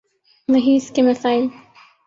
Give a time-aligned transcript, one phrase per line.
[0.49, 1.47] وہی اس کے مسائل۔